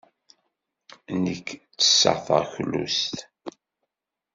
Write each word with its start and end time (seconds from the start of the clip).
Nekk 1.23 1.47
ttesseɣ 1.61 2.17
taɣlust. 2.25 3.17